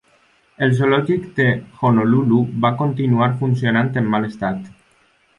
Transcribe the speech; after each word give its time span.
El 0.67 0.71
zoològic 0.77 1.25
de 1.39 1.45
Honolulu 1.89 2.39
va 2.63 2.71
continuar 2.79 3.27
funcionant 3.43 3.91
en 4.03 4.09
mal 4.15 4.27
estat. 4.31 4.65